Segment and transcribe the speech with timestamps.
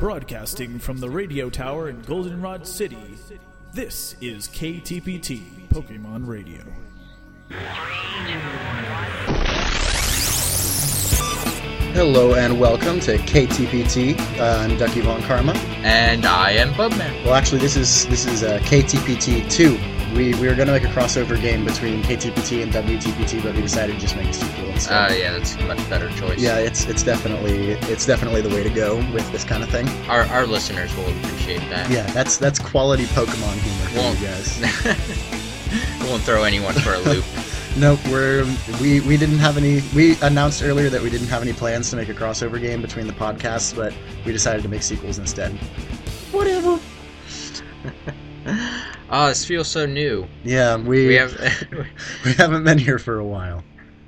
[0.00, 3.16] Broadcasting from the radio tower in Goldenrod City,
[3.72, 6.60] this is KTPT Pokemon Radio.
[11.94, 14.20] Hello and welcome to KTPT.
[14.38, 15.54] Uh, I'm Ducky Von Karma.
[15.82, 17.24] And I am Bubman.
[17.24, 19.78] Well, actually, this is this is uh, KTPT two.
[20.16, 23.60] We we were going to make a crossover game between KTPT and WTPT, but we
[23.60, 25.10] decided to just make a sequel instead.
[25.10, 26.40] Uh, yeah, that's a much better choice.
[26.40, 29.86] yeah, it's it's definitely it's definitely the way to go with this kind of thing.
[30.08, 31.90] Our, our listeners will appreciate that.
[31.90, 34.58] Yeah, that's that's quality Pokemon humor for Well- you guys.
[36.02, 37.24] we won't throw anyone for a loop.
[37.78, 38.46] Nope, we're
[38.80, 39.82] we we didn't have any.
[39.94, 43.06] We announced earlier that we didn't have any plans to make a crossover game between
[43.06, 43.92] the podcasts, but
[44.24, 45.52] we decided to make sequels instead.
[46.32, 46.80] Whatever.
[49.10, 50.26] Oh, this feels so new.
[50.44, 51.38] Yeah, we We have.
[52.24, 53.62] we haven't been here for a while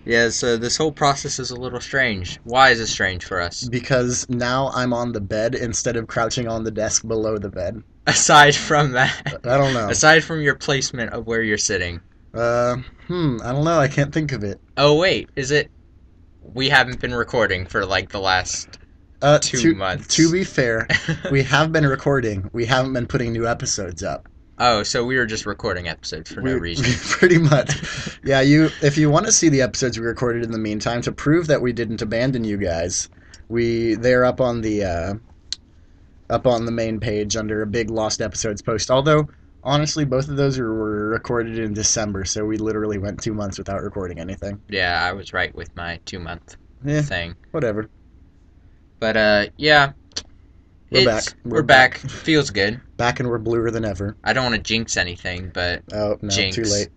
[0.08, 2.40] yeah, so this whole process is a little strange.
[2.44, 3.68] Why is it strange for us?
[3.68, 7.82] because now I'm on the bed instead of crouching on the desk below the bed.
[8.06, 9.90] Aside from that, I don't know.
[9.90, 12.00] aside from your placement of where you're sitting.
[12.32, 12.76] Uh,
[13.06, 13.78] hmm, I don't know.
[13.78, 14.58] I can't think of it.
[14.78, 15.70] Oh, wait, is it.
[16.42, 18.78] We haven't been recording for like the last.
[19.20, 20.14] Uh, Two to, months.
[20.16, 20.86] To be fair,
[21.30, 22.48] we have been recording.
[22.54, 24.26] We haven't been putting new episodes up.
[24.58, 26.84] Oh, so we were just recording episodes for no We- reason.
[27.18, 28.18] pretty much.
[28.24, 28.70] Yeah, you.
[28.82, 31.62] If you want to see the episodes we recorded in the meantime to prove that
[31.62, 33.08] we didn't abandon you guys,
[33.48, 35.14] we they're up on the uh,
[36.30, 38.90] up on the main page under a big lost episodes post.
[38.90, 39.28] Although
[39.62, 43.82] honestly, both of those were, recorded in December, so we literally went two months without
[43.82, 44.60] recording anything.
[44.68, 47.34] Yeah, I was right with my two month Yeah, thing.
[47.50, 47.88] whatever.
[49.00, 49.92] But uh, yeah,
[50.90, 51.38] We're it's- back.
[51.44, 52.02] We're, We're back.
[52.02, 52.10] back.
[52.10, 52.80] Feels good.
[52.96, 54.16] Back and we're bluer than ever.
[54.24, 56.56] I don't want to jinx anything, but Oh no, Jinx.
[56.56, 56.88] too late.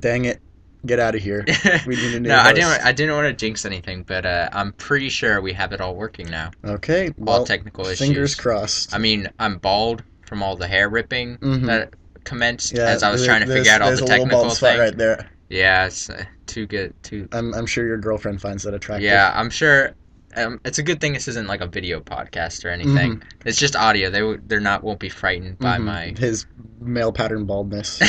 [0.00, 0.40] Dang it!
[0.84, 1.44] Get out of here.
[1.86, 2.84] We need a new no, I didn't.
[2.84, 5.94] I didn't want to jinx anything, but uh, I'm pretty sure we have it all
[5.94, 6.50] working now.
[6.64, 7.08] Okay.
[7.08, 7.98] all Well, technical issues.
[7.98, 8.94] fingers crossed.
[8.94, 11.66] I mean, I'm bald from all the hair ripping Mhm.
[11.66, 14.08] that commenced Yeah, as I was there- trying to figure out all the a little
[14.08, 14.80] technical bald spot things.
[14.80, 15.30] right there.
[15.50, 16.94] Yeah, it's uh, too good.
[17.04, 17.28] Too.
[17.32, 19.04] I'm, I'm sure your girlfriend finds that attractive.
[19.04, 19.92] Yeah, I'm sure.
[20.36, 23.16] Um, it's a good thing this isn't like a video podcast or anything.
[23.16, 23.48] Mm-hmm.
[23.48, 24.10] It's just audio.
[24.10, 25.84] They they're not won't be frightened by Mhm.
[25.84, 26.14] my.
[26.18, 26.46] his
[26.80, 28.00] male pattern baldness.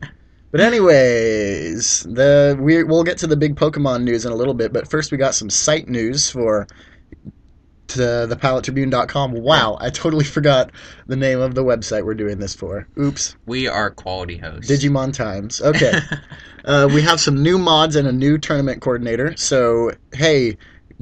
[0.50, 4.72] but anyways, the we we'll get to the big Pokemon news in a little bit,
[4.72, 6.66] but first we got some site news for
[7.88, 9.32] to thepilottribune.com.
[9.32, 10.70] Wow, I totally forgot
[11.06, 12.88] the name of the website we're doing this for.
[12.98, 13.36] Oops.
[13.46, 14.70] we are quality hosts.
[14.70, 15.60] Digimon Times.
[15.60, 15.92] Okay.
[16.64, 19.36] uh, we have some new mods and a new tournament coordinator.
[19.36, 20.56] So, hey,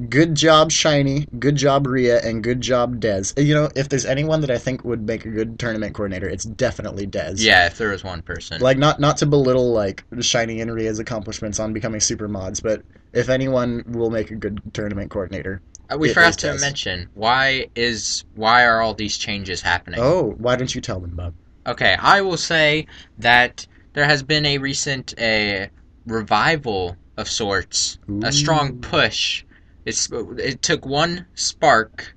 [0.08, 1.26] good job, Shiny.
[1.38, 2.20] Good job, Ria.
[2.20, 3.32] And good job, Dez.
[3.42, 6.44] You know, if there's anyone that I think would make a good tournament coordinator, it's
[6.44, 7.42] definitely Dez.
[7.42, 8.60] yeah, if there was one person.
[8.60, 12.82] Like, not, not to belittle, like, Shiny and Ria's accomplishments on becoming super mods, but
[13.12, 15.60] if anyone will make a good tournament coordinator.
[15.92, 16.60] Uh, we forgot to Dez.
[16.60, 20.00] mention why is why are all these changes happening?
[20.00, 21.34] Oh, why don't you tell them, Bob?
[21.66, 22.86] Okay, I will say
[23.18, 25.68] that there has been a recent a
[26.06, 29.44] revival of sorts, a strong push.
[29.84, 32.14] It's it took one spark,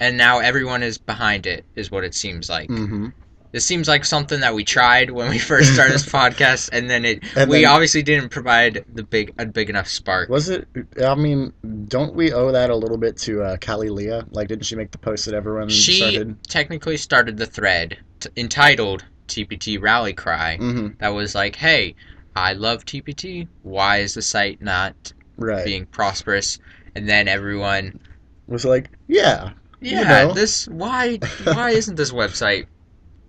[0.00, 1.64] and now everyone is behind it.
[1.74, 2.68] Is what it seems like.
[2.68, 3.08] Mm-hmm.
[3.52, 7.04] This seems like something that we tried when we first started this podcast, and then
[7.04, 10.28] it And we then- obviously didn't provide the big a big enough spark.
[10.28, 10.66] Was it?
[11.02, 11.52] I mean,
[11.88, 14.26] don't we owe that a little bit to uh, Callie Leah?
[14.30, 16.42] Like, didn't she make the post that everyone She started?
[16.44, 20.58] technically started the thread t- entitled TPT Rally Cry.
[20.60, 20.88] Mm-hmm.
[20.98, 21.94] that was like, hey,
[22.34, 23.48] I love TPT.
[23.62, 25.64] Why is the site not Right.
[25.64, 26.58] being prosperous?
[26.96, 28.00] And then everyone,
[28.46, 30.32] was like, yeah, You yeah, know.
[30.32, 32.66] this why why isn't this website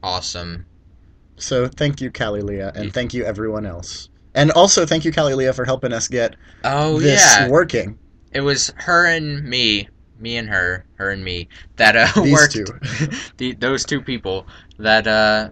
[0.01, 0.65] awesome?
[1.37, 5.35] So thank you, Callie Leah, and thank you everyone else, and also thank you, Callie
[5.35, 7.99] Leah, for helping us get Oh this yeah, working.
[8.31, 9.89] it was her and me,
[10.19, 12.53] me and her, her and me that uh, These worked.
[12.53, 12.65] two.
[13.37, 14.47] the, those two people
[14.79, 15.49] that uh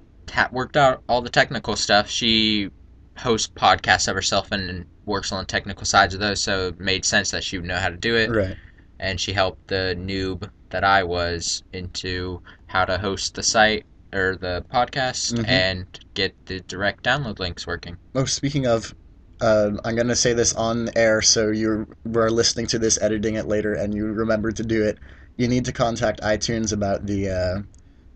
[0.51, 2.09] worked out all the technical stuff.
[2.09, 2.69] She
[3.17, 7.05] hosts podcasts of herself and works on the technical sides of those, so it made
[7.05, 8.29] sense that she would know how to do it.
[8.29, 8.57] Right.
[8.97, 14.37] and she helped the noob that I was into how to host the site or
[14.39, 15.47] the podcast Mhm.
[15.49, 17.97] and get the direct download links working.
[18.15, 18.95] Oh, speaking of,
[19.41, 23.47] uh, I'm gonna say this on air, so you were listening to this, editing it
[23.47, 24.97] later, and you remember to do it.
[25.35, 27.61] You need to contact iTunes about the uh,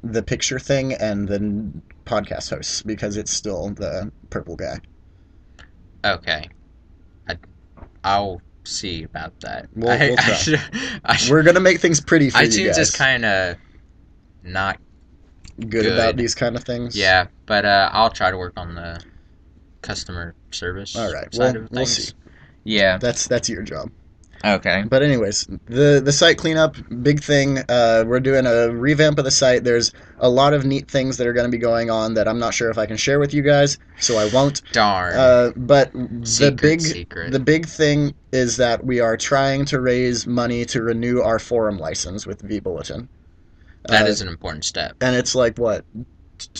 [0.02, 1.74] the picture thing and the
[2.06, 4.80] podcast hosts because it's still the purple guy.
[6.06, 6.48] Okay,
[8.04, 9.68] I'll see about that.
[9.76, 10.62] We'll, I, we'll I should,
[11.06, 12.78] I should, We're gonna make things pretty for you iTunes guys.
[12.78, 13.58] is kind of
[14.44, 14.78] not
[15.60, 15.94] good, good.
[15.94, 16.96] about these kind of things.
[16.96, 19.02] yeah, but uh, I'll try to work on the
[19.82, 20.96] customer service.
[20.96, 21.34] All right.
[21.34, 22.14] side Well, of we'll see.
[22.64, 23.90] Yeah, That's that's your job.
[24.44, 24.84] Okay.
[24.88, 27.60] But anyways, the the site cleanup, big thing.
[27.68, 29.64] Uh, we're doing a revamp of the site.
[29.66, 32.40] There's a lot of neat things that are going to be going on that I'm
[32.40, 34.62] not sure if I can share with you guys, so I won't.
[34.72, 35.16] Darn.
[35.16, 37.32] Uh, but the big secret.
[37.32, 41.78] the big thing is that we are trying to raise money to renew our forum
[41.78, 43.08] license with vBulletin.
[43.88, 44.96] That Uh, is an important step.
[45.02, 45.84] and it's like what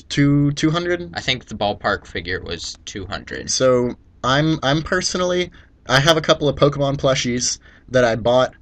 [0.10, 1.10] two two hundred.
[1.14, 3.50] I think the ballpark figure was 200.
[3.50, 5.52] So I'm I'm personally
[5.90, 7.60] I have a couple of Pokemon plushies
[7.90, 8.54] that I bought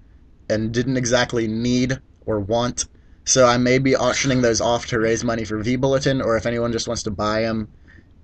[0.50, 2.88] and didn't exactly need or want.
[3.26, 6.72] So I may be auctioning those off to raise money for vBulletin, or if anyone
[6.72, 7.68] just wants to buy them,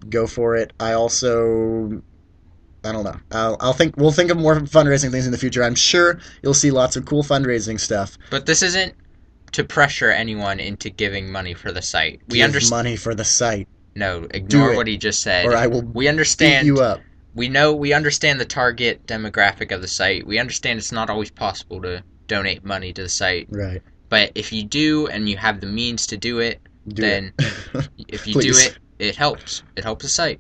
[0.10, 0.72] go for it.
[0.80, 2.02] I also
[2.86, 3.16] I don't know.
[3.32, 5.64] I'll, I'll think we'll think of more fundraising things in the future.
[5.64, 8.18] I'm sure you'll see lots of cool fundraising stuff.
[8.30, 8.94] But this isn't
[9.54, 12.22] to pressure anyone into giving money for the site.
[12.30, 12.72] We Give understand.
[12.72, 15.46] money for the site, No, ignore what he just said.
[15.46, 16.66] or I will we beat understand.
[16.68, 17.02] you up.
[17.36, 17.74] We know.
[17.74, 20.26] We understand the target demographic of the site.
[20.26, 23.48] We understand it's not always possible to donate money to the site.
[23.50, 23.82] Right.
[24.10, 27.90] But if you do and you have the means to do it, Do then it.
[28.08, 29.64] if you do it, it helps.
[29.76, 30.40] It helps the site.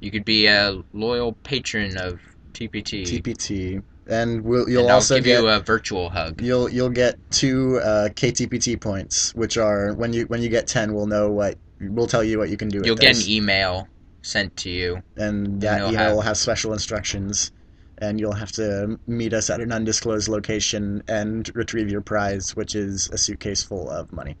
[0.00, 2.20] You could be a loyal patron of
[2.52, 3.04] TPT.
[3.04, 6.40] TPT, and we'll, you'll and I'll also give get you a virtual hug.
[6.40, 10.94] You'll you'll get two uh, KTPT points, which are when you when you get ten,
[10.94, 12.82] we'll know what we'll tell you what you can do.
[12.84, 13.26] You'll get those.
[13.26, 13.88] an email
[14.22, 15.02] sent to you.
[15.16, 17.52] and that email have- will have special instructions,
[17.98, 22.74] and you'll have to meet us at an undisclosed location and retrieve your prize, which
[22.74, 24.36] is a suitcase full of money.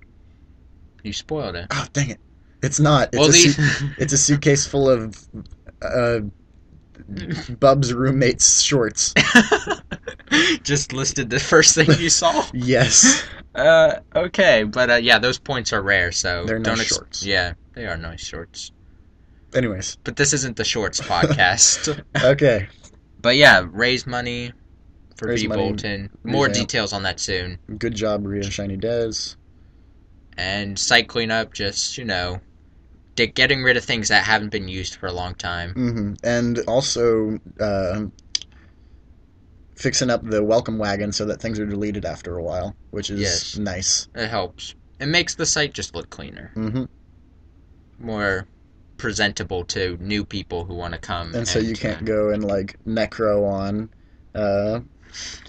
[1.02, 1.66] You spoiled it.
[1.70, 2.20] Oh dang it!
[2.62, 3.08] It's not.
[3.12, 3.56] It's well, a these.
[3.78, 5.16] su- it's a suitcase full of
[5.80, 6.20] uh,
[7.60, 9.14] Bub's roommate's shorts.
[10.62, 12.44] just listed the first thing you saw.
[12.54, 13.24] Yes.
[13.54, 17.24] Uh, okay, but uh, yeah, those points are rare, so They're don't nice ex- shorts.
[17.24, 18.72] Yeah, they are nice shorts.
[19.54, 22.02] Anyways, But this isn't the shorts podcast.
[22.22, 22.68] okay.
[23.22, 24.52] but yeah, raise money
[25.16, 26.10] for Raise V money, Bolton.
[26.24, 27.58] More details on that soon.
[27.78, 29.36] Good job, Ria Shiny Dez.
[30.36, 32.40] And site cleanup, just you know,
[33.16, 35.72] getting rid of things that haven't been used for a long time.
[35.72, 38.04] hmm And also uh,
[39.74, 43.20] fixing up the welcome wagon so that things are deleted after a while, which is
[43.20, 43.56] Yes.
[43.56, 44.08] nice.
[44.14, 44.74] It helps.
[45.00, 46.84] It makes the site just look cleaner, hmm
[48.00, 48.46] more
[48.98, 51.34] presentable to new people who want to come.
[51.34, 53.90] And so you uh, can't go and like necro on
[54.34, 54.80] uh,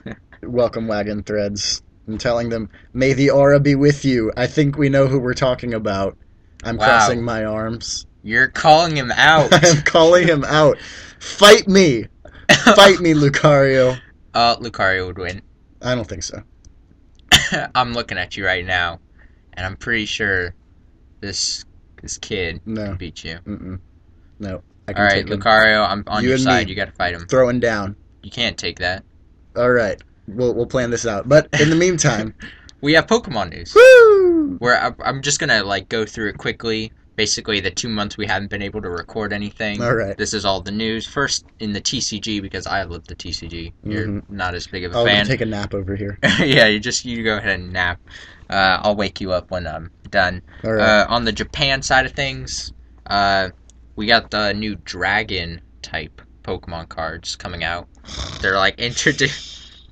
[0.44, 4.90] welcome wagon threads and telling them, "May the aura be with you." I think we
[4.90, 6.18] know who we're talking about.
[6.63, 6.86] I'm Wow.
[6.86, 8.06] crossing my arms.
[8.24, 9.50] You're calling him out.
[9.63, 10.78] I'm calling him out.
[11.19, 12.06] Fight me,
[12.75, 14.00] fight me, Lucario.
[14.34, 15.42] uh, Lucario would win.
[15.81, 16.44] I don't think so.
[17.74, 19.00] I'm looking at you right now,
[19.54, 20.54] and I'm pretty sure
[21.22, 21.63] this
[22.01, 22.86] this kid No.
[22.86, 23.40] can beat you.
[23.46, 23.80] Mm-mm.
[24.40, 24.62] No.
[24.88, 25.40] I All right, take him.
[25.40, 26.66] Lucario, I'm on You your side.
[26.66, 26.72] me.
[26.72, 27.25] You got to fight him.
[27.28, 27.96] Throwing down.
[28.24, 29.04] You can't take that.
[29.56, 30.01] All right.
[30.28, 31.28] We'll we'll plan this out.
[31.30, 32.34] But in the meantime,
[32.81, 33.75] We have Pokemon news.
[33.75, 34.56] woo!
[34.60, 36.94] Where I'm just gonna like go through it quickly.
[37.18, 39.81] Basically, the two months we haven't been able to record anything.
[39.81, 40.18] All right.
[40.18, 41.06] This is all the news.
[41.06, 43.74] First in the TCG because I love the TCG.
[43.84, 44.30] You're Mhm.
[44.30, 45.25] not as big of a I'll fan.
[45.25, 46.18] take a nap over here.
[46.40, 48.00] yeah, you just you go ahead and nap.
[48.50, 50.42] Uh, I'll wake you up when I'm done.
[50.63, 50.80] Right.
[50.80, 52.74] Uh, on the Japan side of things,
[53.07, 53.50] uh,
[53.96, 57.88] we got the new dragon type Pokemon cards coming out.
[58.42, 59.88] They're like introduced.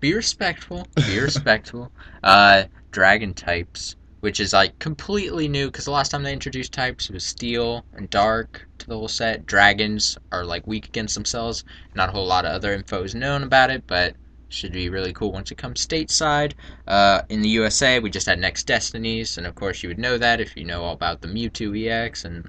[0.00, 0.86] Be respectful.
[0.96, 1.90] Be respectful.
[2.24, 7.10] Uh, dragon types, which is like completely new because the last time they introduced types
[7.10, 9.44] was steel and dark to the whole set.
[9.44, 11.64] Dragons are like weak against themselves.
[11.96, 14.14] Not a whole lot of other info is known about it, but
[14.52, 16.52] should be really cool once it comes stateside.
[16.86, 20.18] Uh, in the USA, we just had Next Destinies, and of course, you would know
[20.18, 22.24] that if you know all about the Mewtwo EX.
[22.24, 22.48] And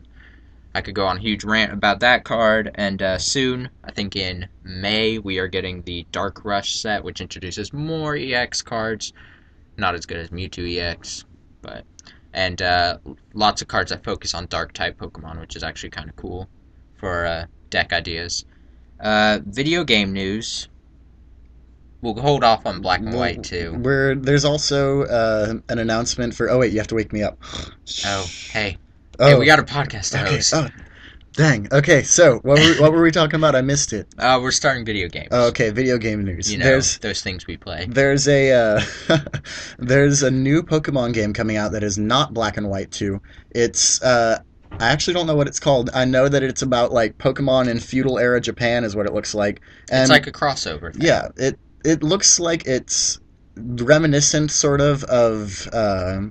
[0.75, 2.71] I could go on a huge rant about that card.
[2.75, 7.21] And uh, soon, I think in May, we are getting the Dark Rush set, which
[7.21, 9.13] introduces more EX cards.
[9.77, 11.25] Not as good as Mewtwo EX,
[11.61, 11.85] but
[12.33, 12.97] and uh,
[13.33, 16.47] lots of cards that focus on Dark type Pokemon, which is actually kind of cool
[16.97, 18.45] for uh, deck ideas.
[18.99, 20.67] Uh, video game news.
[22.03, 23.73] We'll hold off on Black and White too.
[23.81, 26.49] Where there's also uh, an announcement for.
[26.49, 27.39] Oh wait, you have to wake me up.
[28.05, 28.77] Oh, hey.
[29.19, 30.35] Oh, Hey, we got a podcast to okay.
[30.35, 30.53] host.
[30.53, 30.67] Oh,
[31.33, 31.67] dang.
[31.71, 33.55] Okay, so what were what were we talking about?
[33.55, 34.07] I missed it.
[34.19, 35.29] Uh, we're starting video games.
[35.31, 36.51] Oh, okay, video game news.
[36.51, 37.85] You know, There's those things we play.
[37.89, 38.81] there's a uh,
[39.79, 43.21] there's a new Pokemon game coming out that is not Black and White too.
[43.51, 44.39] It's uh,
[44.79, 45.89] I actually don't know what it's called.
[45.93, 49.33] I know that it's about like Pokemon in feudal era Japan is what it looks
[49.35, 49.61] like.
[49.91, 50.91] And it's like a crossover.
[50.93, 51.01] Thing.
[51.03, 53.19] yeah, it it looks like it's
[53.55, 56.21] reminiscent sort of of uh,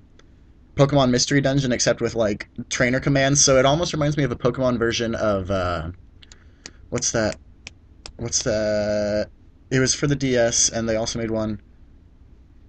[0.75, 3.45] Pokemon Mystery Dungeon, except with like trainer commands.
[3.45, 5.91] So it almost reminds me of a Pokemon version of uh,
[6.91, 7.37] what's that?
[8.17, 9.29] What's that?
[9.71, 11.61] It was for the DS, and they also made one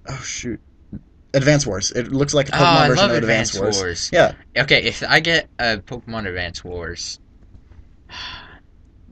[0.08, 0.60] oh shoot,
[1.34, 1.92] Advance Wars.
[1.92, 3.84] It looks like a Oh, Pokemon I version love of Advance, Advance Wars.
[3.84, 4.10] Wars.
[4.14, 7.20] Yeah, Okay, if I get a Pokemon Advance Wars,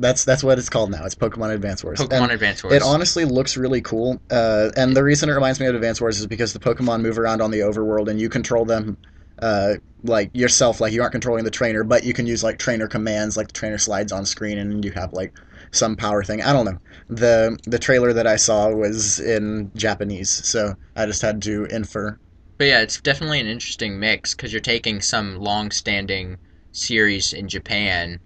[0.01, 1.05] that's that's what it's called now.
[1.05, 1.99] It's Pokemon Advance Wars.
[1.99, 2.75] Pokemon And Advance Wars.
[2.75, 4.21] It honestly looks really cool.
[4.29, 7.17] Uh, and the reason it reminds me of Advance Wars is because the Pokemon move
[7.17, 8.97] around on the overworld and you control them
[9.39, 10.81] uh, like yourself.
[10.81, 13.37] Like you aren't controlling the trainer, but you can use like trainer commands.
[13.37, 15.33] Like the trainer slides on screen and you have like
[15.71, 16.41] some power thing.
[16.41, 16.79] I don't know.
[17.09, 22.17] The the trailer that I saw was in Japanese, so I just had to infer.
[22.57, 26.37] But yeah, it's definitely an interesting mix because you're taking some long-standing
[26.71, 28.19] series in Japan,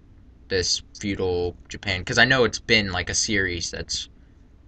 [0.48, 2.00] this feudal Japan.
[2.00, 4.08] Because I know it's been like a series that's,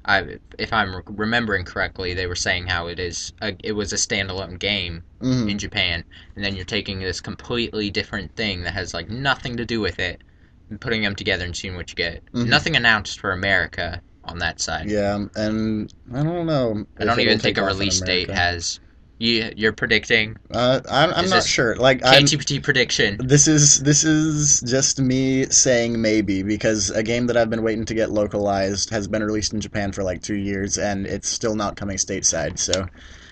[0.04, 3.32] I if I'm re- remembering correctly, they were saying how it is.
[3.42, 5.50] A, it was a standalone game Mhm.
[5.50, 6.04] in Japan,
[6.35, 9.99] and then you're taking this completely different thing that has like nothing to do with
[9.99, 10.23] it,
[10.70, 12.23] and putting them together and seeing what you get.
[12.32, 12.47] Mhm.
[12.49, 14.90] Nothing announced for America on that side.
[14.90, 16.87] Yeah, and I don't know.
[16.99, 18.80] I don't even think a release date has.
[19.20, 21.75] You, you're predicting Uh, I'm, I'm not sure.
[21.75, 23.16] Like I'm, KTPT prediction.
[23.18, 27.84] This is this is just me saying maybe because a game that I've been waiting
[27.87, 31.56] to get localized has been released in Japan for like two years and it's still
[31.56, 32.60] not coming stateside.
[32.60, 32.87] So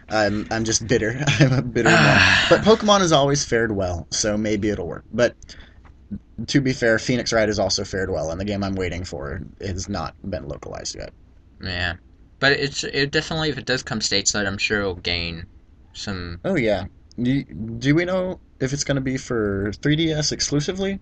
[0.08, 1.20] I'm I'm just bitter.
[1.40, 2.46] I'm a bitter man.
[2.48, 5.04] But Pokemon has always fared well, so maybe it'll work.
[5.12, 5.36] But
[6.48, 9.40] to be fair, Phoenix Wright has also fared well, and the game I'm waiting for
[9.60, 11.12] has not been localized yet.
[11.60, 11.94] Yeah,
[12.40, 15.46] but it's it definitely if it does come stateside, I'm sure it'll gain
[15.96, 16.40] some.
[16.44, 16.84] Oh yeah.
[17.20, 21.00] Do, do we know if it's going to be for 3DS exclusively?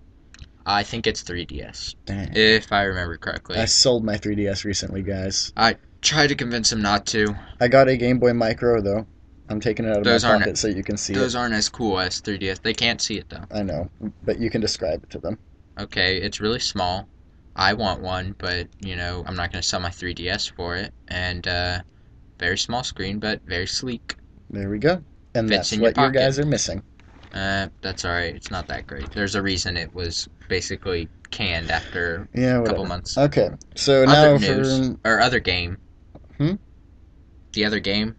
[0.65, 2.31] I think it's 3DS Dang.
[2.35, 3.57] if I remember correctly.
[3.57, 5.51] I sold my 3DS recently, guys.
[5.57, 7.35] I tried to convince him not to.
[7.59, 9.05] I got a Game Boy Micro though.
[9.47, 11.17] I'm taking it out of Those my aren't- pocket so you can see it.
[11.17, 11.37] Those it.
[11.37, 12.61] aren't as cool as 3DS.
[12.63, 13.43] They can't see it though.
[13.51, 13.89] I know,
[14.23, 15.37] but you can describe it to them.
[15.79, 17.07] Okay, it's really small.
[17.57, 20.93] I want one, but you know I'm not gonna sell my 3DS for it.
[21.09, 21.81] And uh,
[22.39, 24.15] very small screen, but very sleek.
[24.49, 25.03] There we go.
[25.33, 26.81] And Fits that's in your what your guys are missing.
[27.33, 28.33] Uh, that's alright.
[28.35, 29.11] It's not that great.
[29.11, 33.17] There's a reason it was basically canned after Yeah, a couple months.
[33.17, 35.77] Okay, so Other now news for or other game.
[36.37, 36.53] Hmm?
[37.53, 38.15] The other game.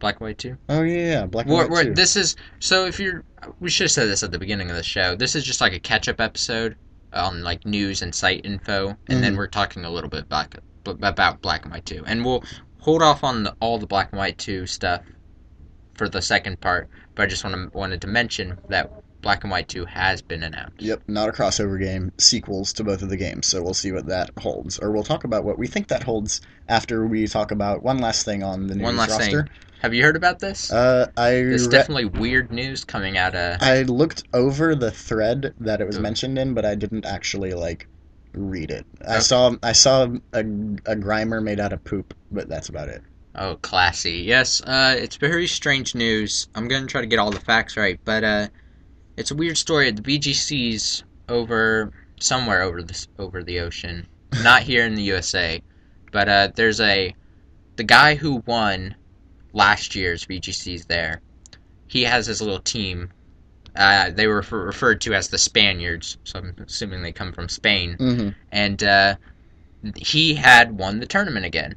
[0.00, 0.56] Black White Two.
[0.68, 1.94] oh yeah, Black and We're, White we're, 2.
[1.94, 2.86] this is so.
[2.86, 3.22] If you're,
[3.60, 5.14] we should have said this at the beginning of the show.
[5.14, 6.74] This is just like a catch-up episode
[7.12, 9.36] on like news and site info, and then Mhm.
[9.36, 12.42] we're talking a little bit back, about Black and White Two, and we'll
[12.82, 15.02] hold off on the, all the Black and White Two stuff
[15.94, 16.88] for the second part.
[17.14, 18.90] But I just want to wanted to mention that
[19.22, 20.80] Black and White Two has been announced.
[20.82, 22.12] Yep, not a crossover game.
[22.18, 25.24] Sequels to both of the games, so we'll see what that holds, or we'll talk
[25.24, 28.74] about what we think that holds after we talk about one last thing on the
[28.74, 29.44] news One last roster.
[29.44, 29.50] thing.
[29.80, 30.70] Have you heard about this?
[30.72, 33.60] Uh, I There's re- definitely weird news coming out of.
[33.60, 37.88] I looked over the thread that it was mentioned in, but I didn't actually like
[38.34, 38.86] read it.
[39.06, 43.02] I saw I saw a, a grimer made out of poop, but that's about it.
[43.34, 44.18] Oh, classy.
[44.18, 46.48] Yes, uh, it's very strange news.
[46.54, 48.48] I'm gonna try to get all the facts right, but uh,
[49.16, 49.90] it's a weird story.
[49.90, 54.06] The VGC's over somewhere over this over the ocean,
[54.42, 55.62] not here in the USA,
[56.10, 57.14] but uh, there's a
[57.76, 58.94] the guy who won
[59.52, 61.20] last year's VGC's there.
[61.86, 63.10] He has his little team.
[63.74, 67.48] Uh, they were refer- referred to as the Spaniards, so I'm assuming they come from
[67.48, 69.14] Spain hmm and uh,
[69.96, 71.74] he had won the tournament again,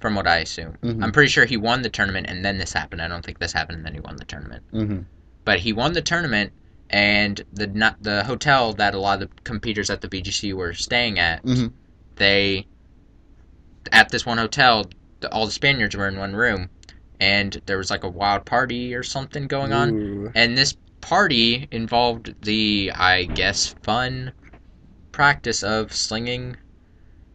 [0.00, 0.76] from what I assume.
[0.82, 1.02] Mhm.
[1.02, 3.02] I'm pretty sure he won the tournament, and then this happened.
[3.02, 4.62] I don't think this happened, and then he won the tournament.
[4.70, 4.98] hmm
[5.44, 6.52] But he won the tournament,
[6.90, 10.72] and the not the hotel that a lot of the competitors at the VGC were
[10.72, 11.72] staying at, Mhm.
[12.16, 12.66] they
[13.92, 14.86] at this one hotel,
[15.20, 16.70] the, all the Spaniards were in one room,
[17.20, 19.90] and there was like a wild party or something going on.
[19.90, 20.32] Ooh.
[20.34, 24.32] And this party involved the, I guess, fun
[25.12, 26.56] practice of slinging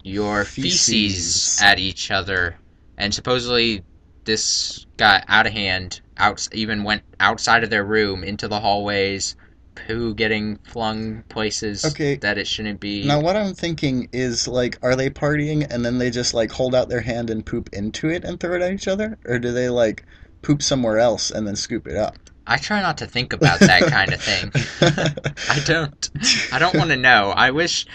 [0.03, 1.61] your feces, Feces.
[1.61, 2.57] at each other.
[2.97, 3.83] And supposedly,
[4.25, 6.01] this got out of hand.
[6.17, 9.35] Out, even went outside of their room into the hallways.
[9.75, 12.15] Poo getting flung places Okay.
[12.17, 13.05] that it shouldn't be.
[13.05, 16.73] Now what I'm thinking is like, are they partying and then they just like hold
[16.75, 19.51] out their hand and poop into it and throw it at each other, or do
[19.53, 20.05] they like
[20.41, 22.17] poop somewhere else and then scoop it up?
[22.49, 24.51] I try not to think about that kind of thing.
[25.49, 26.09] I don't.
[26.51, 27.31] I don't want to know.
[27.35, 27.85] I wish.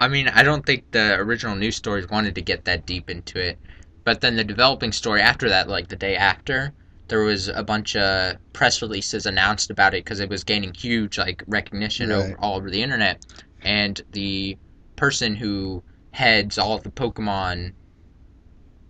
[0.00, 3.38] I mean, I don't think the original news stories wanted to get that deep into
[3.38, 3.58] it.
[4.04, 6.72] But then the developing story after that, like the day after,
[7.08, 11.18] there was a bunch of press releases announced about it because it was gaining huge
[11.18, 12.16] like recognition Right.
[12.16, 13.24] over all over the internet.
[13.62, 14.56] And the
[14.96, 17.72] person who heads all of the Pokemon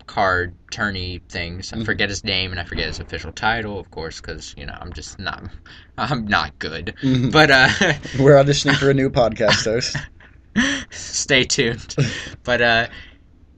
[0.06, 1.84] card tourney things, I Mhm.
[1.84, 4.92] forget his name and I forget his official title, of course, because you know I'm
[4.92, 5.44] just not.
[5.99, 6.94] I'm not good.
[7.02, 7.32] Mhm.
[7.32, 7.68] But uh.
[8.18, 9.96] We're auditioning for a new podcast host.
[10.90, 11.94] stay tuned.
[12.44, 12.87] But uh,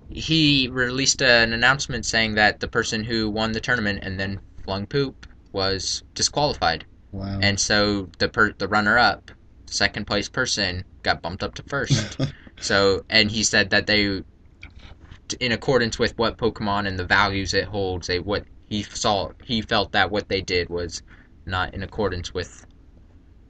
[0.09, 4.87] he released an announcement saying that the person who won the tournament and then flung
[4.87, 7.39] poop was disqualified, Wow.
[7.43, 9.31] and so the per- the runner up,
[9.67, 12.19] second place person, got bumped up to first.
[12.61, 14.23] so, and he said that they,
[15.35, 19.63] in accordance with what Pokemon and the values it holds, they what he saw he
[19.63, 21.03] felt that what they did was
[21.47, 22.67] not in accordance with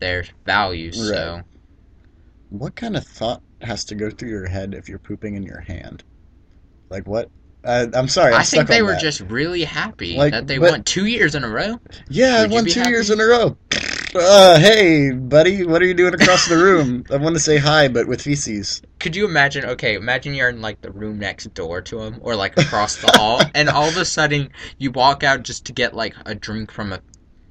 [0.00, 0.96] their values.
[1.08, 1.40] So.
[2.50, 5.60] what kind of thought has to go through your head if you're pooping in your
[5.60, 6.04] hand?
[6.90, 7.30] Like what?
[7.64, 8.32] Uh, I'm sorry.
[8.32, 9.00] I'm I think they were that.
[9.00, 11.80] just really happy Like, that they but- won two years in a row.
[12.08, 13.56] Yeah, I Would won two years in a row.
[14.18, 17.04] Uh, hey, buddy, what are you doing across the room?
[17.10, 18.80] I want to say hi, but with feces.
[18.98, 19.64] Could you imagine?
[19.66, 23.08] Okay, imagine you're in like the room next door to him, or like across the
[23.18, 26.70] hall, and all of a sudden you walk out just to get like a drink
[26.70, 27.00] from a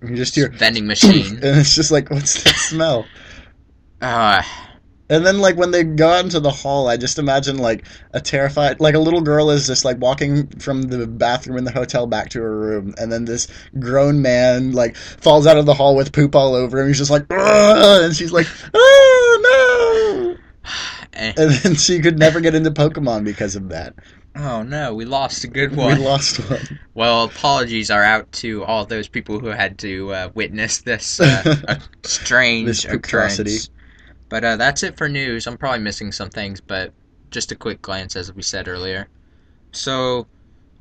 [0.02, 1.36] You just hear, vending machine.
[1.44, 3.06] and it's just like, what's that smell?
[4.02, 4.42] Uh,
[5.08, 8.20] And then, like, when they go out into the hall, I just imagine, like, a
[8.20, 12.08] terrified, like, a little girl is just, like, walking from the bathroom in the hotel
[12.08, 13.48] back to her room, and then this
[13.78, 16.88] grown man, like, falls out of the hall with poop all over him.
[16.88, 20.72] He's just like, and she's like, oh, no!
[21.14, 21.34] eh.
[21.38, 23.94] And then she could never get into Pokemon because of that.
[24.36, 26.00] oh no, we lost a good one.
[26.00, 26.80] We lost one.
[26.96, 31.80] Well, apologies are out to all those people who had to uh, witness this uh,
[32.04, 33.70] strange This occurrence.
[34.30, 35.48] But uh, that's it for news.
[35.48, 36.94] I'm probably missing some things, but
[37.32, 39.08] just a quick glance, as we said earlier.
[39.72, 40.28] So,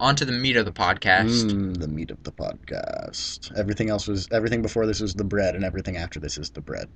[0.01, 1.45] on to the meat of the podcast.
[1.45, 3.57] Mm, the meat of the podcast.
[3.57, 6.61] Everything else was, everything before this was the bread, and everything after this is the
[6.61, 6.89] bread.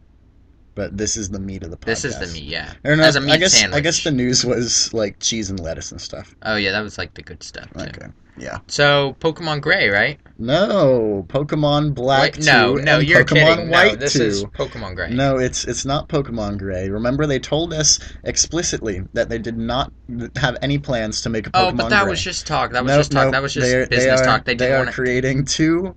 [0.79, 1.85] But this is the meat of the podcast.
[1.87, 2.73] This is the meat, yeah.
[2.85, 3.79] Or no, As a meat I guess sandwich.
[3.79, 6.37] I guess the news was like cheese and lettuce and stuff.
[6.43, 7.69] Oh yeah, that was like the good stuff.
[7.75, 7.81] Too.
[7.87, 8.07] Okay.
[8.37, 8.59] Yeah.
[8.69, 10.21] So Pokemon Gray, right?
[10.39, 13.71] No, Pokemon Black Wait, no, 2 no, and you're Pokemon kidding.
[13.71, 14.23] White no, this 2.
[14.23, 15.11] is Pokemon Gray.
[15.11, 16.89] No, it's it's not Pokemon Gray.
[16.89, 19.93] Remember, they told us explicitly that they did not
[20.37, 22.11] have any plans to make a Pokemon oh, but that Gray.
[22.11, 22.71] was just talk.
[22.71, 23.33] That was just talk.
[23.33, 24.45] That was just They're- business they are, talk.
[24.45, 24.95] They they didn't are want to.
[24.95, 25.97] creating two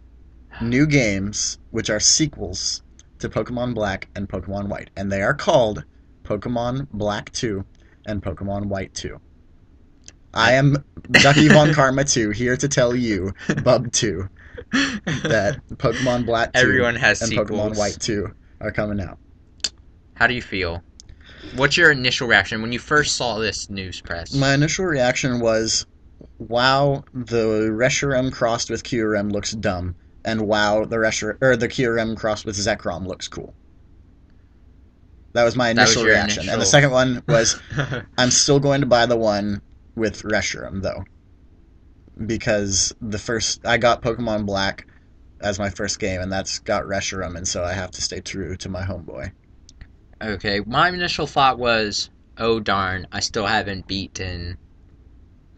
[0.60, 2.82] new games, which are sequels
[3.18, 5.84] to Pokemon Black and Pokemon White, and they are called
[6.24, 7.64] Pokemon Black 2
[8.06, 9.20] and Pokemon White 2.
[10.34, 13.32] I am Ducky Von Karma 2, here to tell you,
[13.64, 14.28] Bub 2,
[14.72, 17.50] that Pokemon Black 2 Everyone has and sequels.
[17.50, 19.18] Pokemon White 2 are coming out.
[20.14, 20.82] How do you feel?
[21.56, 24.34] What's your initial reaction when you first saw this news press?
[24.34, 25.86] My initial reaction was,
[26.38, 32.16] wow, the Reshiram crossed with Kyurem looks dumb, and wow, the Reshir or the Kyurem
[32.16, 33.54] crossed with Zekrom looks cool.
[35.34, 36.48] That was my That was initial reaction.
[36.48, 37.60] And the second one was,
[38.18, 39.62] I'm still going to buy the one
[39.94, 41.04] with Reshiram, though.
[42.26, 44.86] Because the first, I got Pokemon Black
[45.40, 48.56] as my first game, and that's got Reshiram, and so I have to stay true
[48.56, 49.30] to my homeboy.
[50.20, 54.58] okay, my initial thought was, oh darn, I still haven't beaten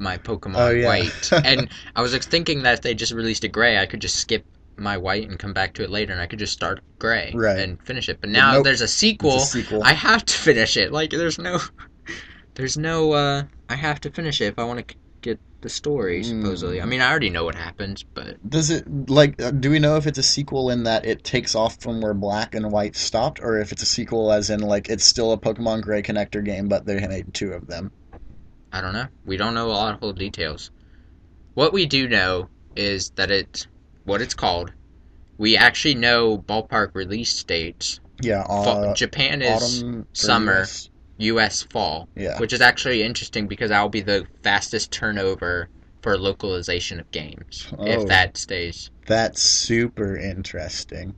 [0.01, 0.87] my Pokemon Oh, yeah.
[0.87, 1.31] White.
[1.45, 4.45] and I was thinking that if they just released a Gray, I could just skip
[4.77, 7.59] my White and come back to it later, and I could just start Gray Right.
[7.59, 8.21] and finish it.
[8.21, 8.65] But now nope.
[8.65, 9.37] there's a sequel.
[9.37, 9.83] a sequel.
[9.85, 10.91] I have to finish it.
[10.91, 11.61] Like, there's no,
[12.55, 13.13] there's no.
[13.13, 16.25] uh I have to finish it if I want to get the story.
[16.25, 16.83] Supposedly, Mm.
[16.83, 19.41] I mean, I already know what happens, but Does it like?
[19.41, 22.15] uh, Do we know if it's a sequel in that it takes off from where
[22.15, 25.39] Black and White stopped, or if it's a sequel as in like it's still a
[25.39, 27.93] Pokemon Gray connector game, but they made two of them?
[28.73, 29.07] I don't know.
[29.25, 30.71] We don't know a lot of whole details.
[31.55, 33.67] What we do know is that it's
[34.05, 34.73] what it's called.
[35.39, 38.01] We actually know ballpark release dates.
[38.23, 40.61] Yeah, uh, Japan is summer.
[40.61, 40.91] US.
[41.19, 41.63] U.S.
[41.65, 45.69] fall, Yeah, which is actually interesting because that will be the fastest turnover
[46.01, 47.85] for localization of games Oh.
[47.87, 48.91] if that stays.
[49.07, 51.15] that's super interesting.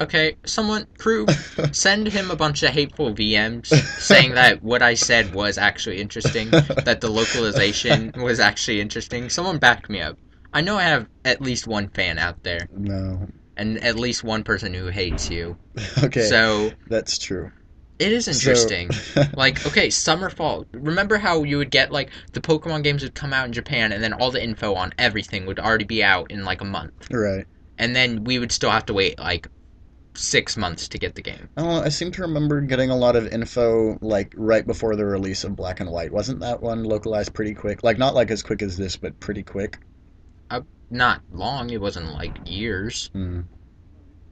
[0.00, 1.26] Okay, someone crew
[1.72, 3.66] send him a bunch of hateful VMs
[4.00, 9.28] saying that what I said was actually interesting, that the localization was actually interesting.
[9.28, 10.16] Someone back me up.
[10.54, 13.28] I know I have at least one fan out there, no.
[13.56, 15.56] and at least one person who hates you.
[16.02, 17.52] Okay, So that's true.
[17.98, 18.88] it is So- interesting.
[19.34, 20.64] like, okay, summer, fall.
[20.72, 24.02] Remember how you would get like the Pokemon games would come out in Japan, and
[24.02, 27.44] then all the info on everything would already be out in like a month, right.
[27.78, 29.46] and then we would still have to wait like
[30.14, 31.48] six months to get the game.
[31.56, 35.44] I I seem to remember getting a lot of info like right before the release
[35.44, 36.12] of Black and White.
[36.12, 37.82] Wasn't that one localized pretty quick?
[37.82, 39.78] Like not like as quick as this, but pretty quick.
[40.92, 41.70] Not long.
[41.70, 43.10] It wasn't like years.
[43.12, 43.42] Hmm.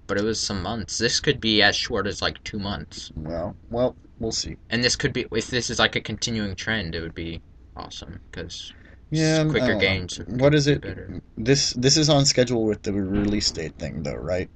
[0.08, 0.98] but it was some months.
[0.98, 4.56] This could be as short as like two months, Well, well, we'll see.
[4.70, 7.40] and this could be if this is like a continuing trend, it would be
[7.76, 8.72] awesome because
[9.10, 10.18] Yeah, quicker don't games.
[10.26, 10.80] What is it?
[10.80, 11.20] Better.
[11.36, 14.50] This this is on schedule with the release date thing though, right?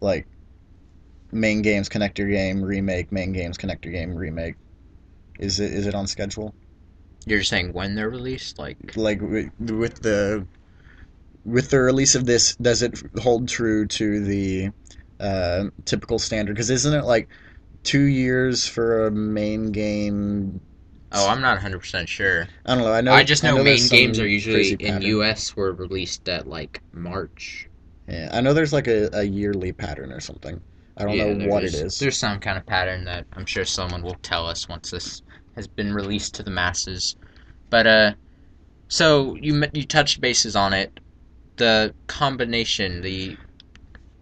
[0.00, 0.26] Like
[1.34, 4.54] main games connector game remake, main games connector game remake.
[5.38, 6.54] Is it is it on schedule?
[7.26, 10.46] You're saying when they're released, like Like with the
[11.44, 14.70] with the release of this, does it hold true to the
[15.20, 16.54] uh, typical standard?
[16.54, 17.28] Because isn't it like
[17.82, 20.60] two years for a main game?
[21.12, 22.48] oh, I'm not 100 percent sure.
[22.66, 22.92] I don't know.
[22.92, 23.12] I know.
[23.12, 25.02] I just know, there's main games are usually in.
[25.02, 25.56] U.S.
[25.56, 27.68] were released at like March.
[28.08, 30.60] Yeah, I know there's like a, a yearly pattern or something.
[30.96, 31.98] I don't Yeah, know what it is-.
[31.98, 35.22] There's some kind of pattern that I'm sure someone will tell us once this
[35.56, 37.16] has been released to the masses.
[37.70, 38.12] But uh,
[38.88, 41.00] so you you touched bases on it.
[41.56, 43.36] The combination, the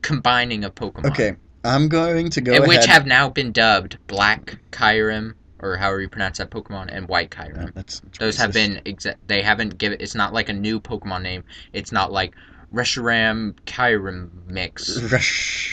[0.03, 5.35] combining of Pokemon, Okay, I'm going to go which have now been dubbed Black Kyurem
[5.63, 7.73] or however you pronounce that Pokemon, and White Kyurem.
[8.19, 9.99] Those have been exa- they haven't given.
[10.01, 11.45] It's not like a new Pokemon name.
[11.73, 12.35] It's not like
[12.73, 14.97] Reshiram Kyurem mix.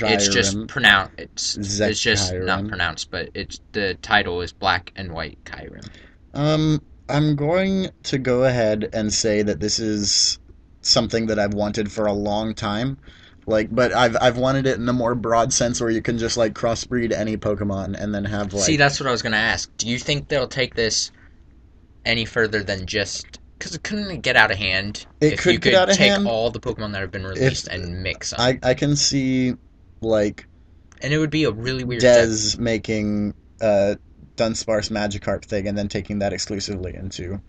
[0.01, 1.13] It's just pronounced.
[1.17, 5.87] It's it's just not pronounced, but it's the title is Black and White Kyurem.
[6.33, 10.39] Um, I'm going to go ahead and say that this is
[10.81, 12.97] something that I've wanted for a long time.
[13.45, 16.37] Like, but I've I've wanted it in a more broad sense where you can just
[16.37, 19.75] like crossbreed any Pokemon and then have like See, that's what I was gonna ask.
[19.77, 21.11] Do you think they'll take this
[22.05, 23.38] any further than just?
[23.59, 25.05] Because it couldn't get out of hand.
[25.21, 26.27] It if could you get could out of take hand.
[26.27, 29.53] all the Pokemon that have been released and mix them, I I can see
[30.01, 30.47] like
[31.01, 32.01] and it would be a really weird.
[32.01, 33.95] Dez making uh
[34.37, 37.41] Dunsparce Magikarp thing and then taking that exclusively into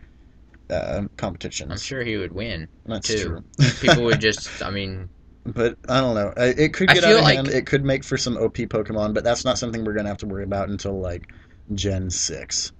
[0.71, 1.71] uh, competitions.
[1.71, 2.67] I'm sure he would win.
[2.87, 3.25] That's too.
[3.25, 3.45] true.
[3.81, 4.63] People would just.
[4.63, 5.09] I mean,
[5.45, 6.33] But I don't know.
[6.37, 7.49] I- It could I get out feel of like- hand.
[7.49, 10.27] It could make for some OP Pokemon, but that's not something we're gonna have to
[10.27, 11.33] worry about until like
[11.75, 12.73] Gen six,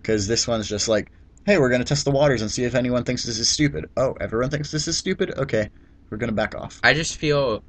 [0.00, 1.10] because this one's just like,
[1.44, 3.86] hey, we're gonna test the waters and see if anyone thinks this is stupid.
[3.96, 5.32] Oh, everyone thinks this is stupid.
[5.36, 5.70] Okay,
[6.10, 6.80] we're gonna back off.
[6.82, 7.64] I just feel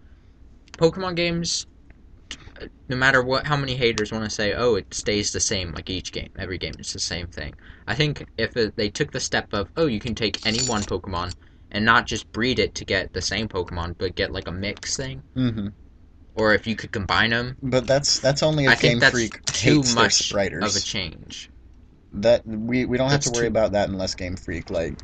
[0.74, 1.66] Pokemon games.
[2.88, 5.90] No matter what, how many haters want to say, "Oh, it stays the same like
[5.90, 6.30] each game.
[6.38, 7.54] Every game is the same thing."
[7.88, 10.82] I think if it, they took the step of, "Oh, you can take any one
[10.84, 11.34] Pokemon
[11.72, 14.96] and not just breed it to get the same Pokemon, but get like a mix
[14.96, 15.68] thing," Mm-hmm.
[16.36, 19.84] or if you could combine them, But that's that's only if I Game Freak too
[19.96, 20.64] much spriters.
[20.64, 21.50] of a change.
[22.14, 24.96] That we we don't have That's to worry too- about that unless Game Freak like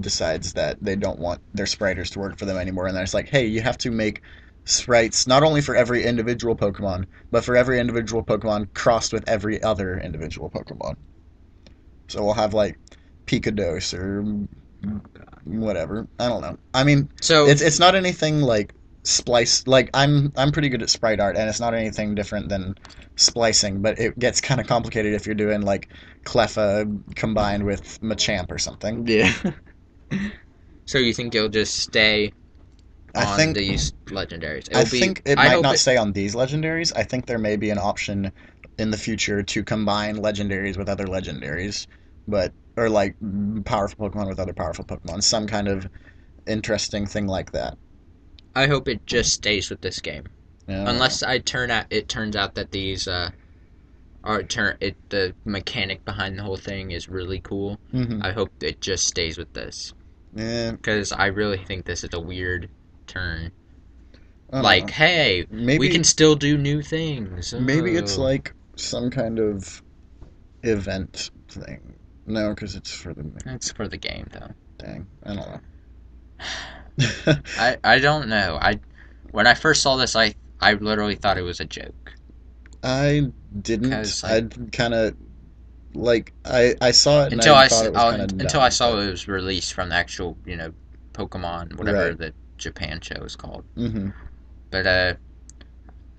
[0.00, 3.14] decides that they don't want their spriters to work for them anymore, and then it's
[3.14, 4.22] like, hey, you have to make
[4.64, 9.62] sprites not only for every individual Pokemon, but for every individual Pokemon crossed with every
[9.62, 10.96] other individual Pokemon.
[12.08, 12.78] So we'll have like
[13.26, 14.22] Pikados or
[15.44, 16.06] whatever.
[16.18, 16.58] I don't know.
[16.74, 18.72] I mean, So it's it's not anything like
[19.04, 19.66] splice.
[19.66, 22.74] Like I'm I'm pretty good at sprite art, and it's not anything different than
[23.20, 23.82] splicing.
[23.82, 25.88] But it gets kind of complicated if you're doing like
[26.24, 29.06] Cleffa combined with Machamp or something.
[29.06, 29.32] yeah.
[30.86, 32.32] so you think it'll just stay
[33.14, 34.68] on I think these legendaries?
[34.74, 36.92] I It'll be- think it I might not it- stay on these legendaries.
[36.96, 38.32] I think there may be an option
[38.78, 41.86] in the future to combine legendaries with other legendaries,
[42.26, 43.14] but or like
[43.64, 45.22] powerful Pokemon with other powerful Pokemon.
[45.22, 45.88] Some kind of
[46.46, 47.76] interesting thing like that.
[48.56, 50.24] I hope it just stays with this game.
[50.70, 53.30] Unless I turn out, it turns out that these uh,
[54.22, 57.78] are turn it the mechanic behind the whole thing is really cool.
[57.92, 58.24] Mhm.
[58.24, 59.92] I hope it just stays with this
[60.34, 62.68] Yeah, because I really think this is a weird
[63.06, 63.50] turn.
[64.52, 64.92] Like, know.
[64.94, 67.54] hey, maybe we can still do new things.
[67.54, 68.22] Maybe it's Oh.
[68.22, 69.82] like some kind of
[70.62, 71.94] event thing.
[72.26, 74.50] No, because it's for the it's for the game though.
[74.78, 75.06] dang.
[75.24, 75.60] I don't know.
[77.58, 78.58] I I don't know.
[78.60, 78.80] I
[79.30, 82.14] when I first saw this, I I literally thought it was a joke.
[82.82, 83.30] I
[83.62, 83.90] didn't.
[83.90, 84.42] 'Cause, I
[84.72, 85.14] kind of
[85.94, 87.94] like I I saw it and until I, I, thought it
[88.32, 90.72] of until I saw it was released from the actual you know
[91.12, 92.18] Pokemon whatever Right.
[92.18, 93.64] the Japan show is called.
[93.74, 94.10] hmm
[94.70, 95.14] But uh,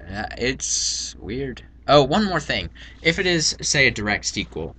[0.10, 1.63] uh, it's weird.
[1.88, 2.69] Oh, one more thing.
[3.01, 4.75] If it is say a direct sequel,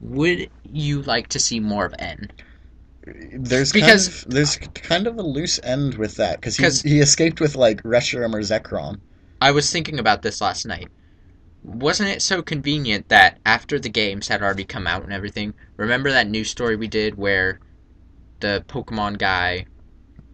[0.00, 2.30] would you like to see more of N?
[3.06, 7.40] There's Because- kind of, there's kind of a loose end with that because he escaped
[7.40, 9.00] with like Reshiram or Zekrom.
[9.40, 10.88] I was thinking about this last night.
[11.62, 16.10] Wasn't it so convenient that after the games had already come out and everything, remember
[16.10, 17.60] that news story we did where
[18.40, 19.66] the Pokemon guy,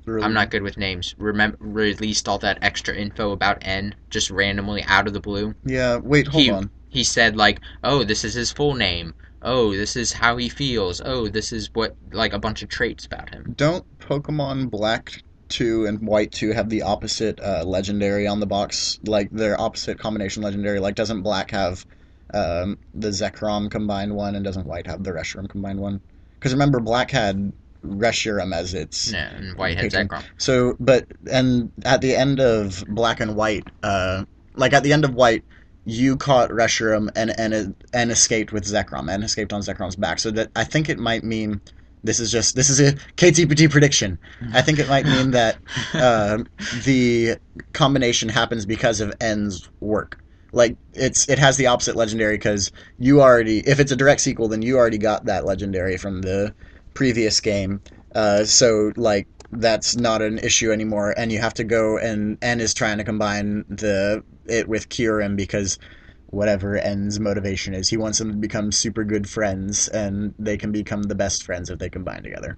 [0.07, 4.83] I'm not good with names, remember released all that extra info about N just randomly
[4.85, 5.55] out of the blue?
[5.65, 5.97] Yeah.
[5.99, 6.27] Wait.
[6.29, 6.71] Hold He- on.
[6.89, 9.15] He said like, "Oh, this is his full name.
[9.43, 11.01] Oh, this is how he feels.
[11.05, 15.87] Oh, this is what like a bunch of traits about him." Don't Pokemon Black 2
[15.87, 18.99] and White 2 have the opposite uh, legendary on the box?
[19.05, 20.81] Like their opposite combination legendary?
[20.81, 21.85] Like doesn't Black have
[22.33, 26.01] um, the Zekrom combined one and doesn't White have the Reshiram combined one?
[26.39, 27.53] Because remember, Black had
[27.85, 29.13] Reshiram as its.
[29.13, 30.09] No, and Whitehead Patron.
[30.09, 30.25] Zekrom.
[30.39, 34.25] So, but, and at the end of Black and White, uh,
[34.55, 35.45] like at the end of White,
[35.85, 40.19] you caught Reshiram and and and escaped with Zekrom and escaped on Zekrom's back.
[40.19, 41.61] So that I think it might mean
[42.05, 44.19] this is just this is a KTPT prediction.
[44.53, 45.59] I think it might mean that
[45.95, 46.39] uh,
[46.85, 47.37] the
[47.73, 50.23] combination happens because of N's work.
[50.53, 54.49] Like it's it has the opposite legendary because you already if it's a direct sequel
[54.49, 56.55] then you already got that legendary from the
[56.95, 57.81] previous game.
[58.15, 62.61] Uh, so like that's not an issue anymore, and you have to go and N
[62.61, 65.79] is trying to combine the it with Kyurem because
[66.27, 70.73] whatever N's motivation is, he wants them to become super good friends, and they can
[70.73, 72.57] become the best friends if they combine together.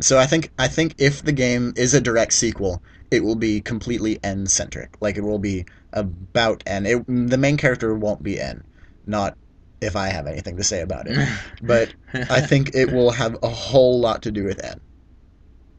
[0.00, 3.60] So I think I think if the game is a direct sequel, it will be
[3.60, 4.96] completely N centric.
[5.00, 6.86] Like it will be about N.
[6.86, 8.64] It, the main character won't be N,
[9.06, 9.36] not
[9.80, 11.28] if I have anything to say about it.
[11.62, 14.80] but I think it will have a whole lot to do with N.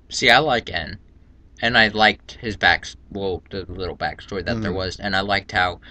[0.09, 0.99] See, I like N,
[1.61, 4.75] and I liked his back, well, the little backstory that there Mhm.
[4.75, 5.81] was, and I liked how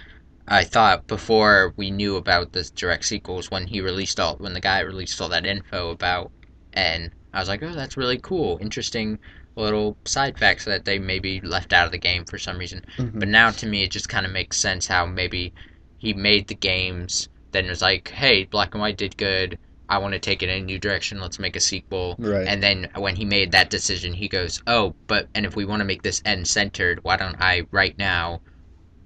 [0.47, 4.59] I thought before we knew about the direct sequels when he released all, when the
[4.59, 6.31] guy released all that info about
[6.73, 9.19] N, I was like, oh, that's really cool, interesting
[9.55, 12.83] little side facts that they maybe left out of the game for some reason.
[12.97, 13.19] Mhm.
[13.19, 15.53] But now to me, it just kind of makes sense how maybe
[15.97, 19.57] he made the games, then it was like, hey, Black and White did good.
[19.89, 21.19] I want to take it in a new direction.
[21.19, 22.15] Let's make a sequel.
[22.17, 22.47] Right.
[22.47, 25.81] And then when he made that decision, he goes, "Oh, but and if we want
[25.81, 28.41] to make this end centered, why don't I right now,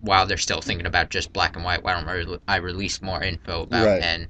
[0.02, 3.02] while they're still thinking about just black and white, why don't I, re- I release
[3.02, 4.04] more info about Right.
[4.04, 4.28] N,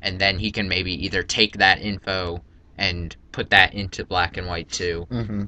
[0.00, 2.42] and then he can maybe either take that info
[2.78, 5.44] and put that into black and white too, hmm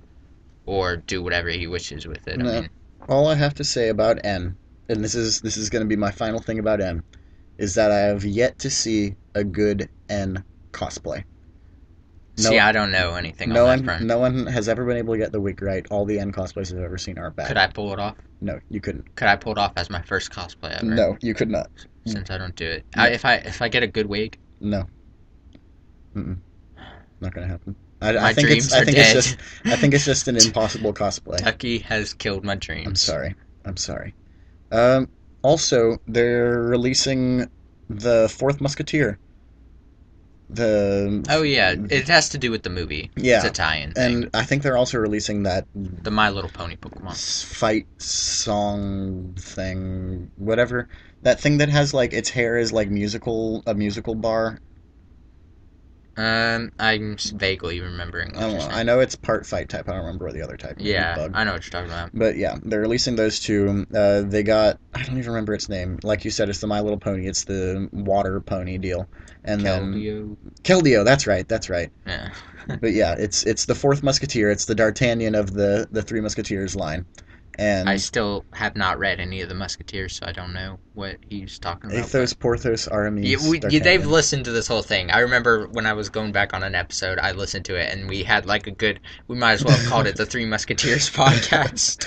[0.67, 2.39] or do whatever he wishes with it.
[2.39, 2.51] No.
[2.51, 2.71] I mean,
[3.09, 4.57] All I have to say about N,
[4.89, 7.05] and this is this is going to be my final thing about N,
[7.59, 11.25] is that I have yet to see a good N cosplay.
[12.39, 14.05] No- see, I don't know anything No on one, that front.
[14.05, 15.87] no one has ever been able to get the wig right.
[15.91, 17.49] All the N cosplays I've ever seen are bad.
[17.49, 18.17] Could I pull it off?
[18.43, 19.15] No, you couldn't.
[19.17, 20.85] Could I pull it off as my first cosplay ever?
[20.85, 21.71] No, you could not.
[22.07, 23.05] Since I don't do it, No.
[23.05, 24.85] I, if I if I get a good wig, No.
[26.15, 26.39] Mm-mm.
[27.21, 27.75] Not gonna happen.
[28.03, 28.75] I, my I think dreams it's.
[28.75, 29.17] I think dead.
[29.17, 29.39] it's just.
[29.65, 31.39] I think it's just an impossible cosplay.
[31.39, 32.87] Ducky has killed my dreams.
[32.87, 33.35] I'm sorry.
[33.65, 34.15] I'm sorry.
[34.71, 35.09] Um,
[35.43, 37.51] also, they're releasing
[37.89, 39.19] the Fourth Musketeer.
[40.49, 43.11] The Oh yeah, it has to do with the movie.
[43.17, 43.39] Yeah.
[43.39, 44.15] it's a tie-in thing.
[44.23, 47.17] and I think they're also releasing that the My Little Pony Pokemon.
[47.45, 50.89] fight song thing, whatever.
[51.23, 54.61] That thing that has like its hair is like musical, a musical bar.
[56.17, 58.37] Um, I'm vaguely remembering.
[58.37, 58.69] I don't know.
[58.69, 59.89] I know it's part fight type.
[59.89, 60.81] I don't remember what the other type.
[60.81, 60.87] is.
[60.87, 61.33] Yeah, Bug.
[61.35, 62.11] I know what you're talking about.
[62.15, 63.87] But yeah, they're releasing those two.
[63.95, 65.99] Uh, they got I don't even remember its name.
[66.03, 67.27] Like you said, it's the My Little Pony.
[67.27, 69.09] It's the water pony deal.
[69.45, 70.37] And then Keldeo.
[70.63, 71.05] Keldeo.
[71.05, 71.47] That's right.
[71.47, 71.91] That's right.
[72.07, 72.31] Yeah.
[72.81, 74.51] But yeah, it's it's the fourth Musketeer.
[74.51, 77.05] It's the D'Artagnan of the the Three Musketeers line.
[77.59, 81.17] And I still have not read any of the Musketeers, so I don't know what
[81.29, 82.05] he's talking about.
[82.05, 83.25] Athos, Porthos, Aramis.
[83.25, 85.11] Yeah, we, yeah, they've listened to this whole thing.
[85.11, 88.09] I remember when I was going back on an episode, I listened to it, and
[88.11, 89.01] we had like a good.
[89.29, 92.07] We might as well have called it the Three Musketeers podcast.